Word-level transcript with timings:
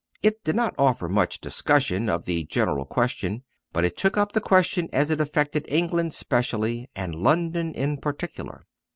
It 0.23 0.43
did 0.43 0.55
not 0.55 0.73
offer 0.79 1.07
much 1.07 1.39
discussion 1.41 2.09
of 2.09 2.25
the 2.25 2.45
general 2.45 2.85
question, 2.85 3.43
but 3.71 3.85
it 3.85 3.95
took 3.95 4.17
up 4.17 4.31
the 4.31 4.41
question 4.41 4.89
as 4.91 5.11
it 5.11 5.21
affected 5.21 5.63
England 5.69 6.15
specially 6.15 6.89
and 6.95 7.13
London 7.13 7.71
in 7.75 7.97
particular. 7.97 8.65